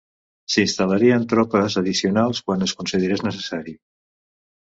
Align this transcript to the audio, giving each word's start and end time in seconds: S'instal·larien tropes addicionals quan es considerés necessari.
S'instal·larien 0.51 1.25
tropes 1.33 1.75
addicionals 1.81 2.41
quan 2.47 2.67
es 2.69 2.75
considerés 2.81 3.23
necessari. 3.27 3.77